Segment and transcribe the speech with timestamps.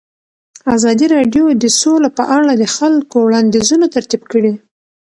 [0.75, 4.53] ازادي راډیو د سوله په اړه د خلکو وړاندیزونه ترتیب کړي.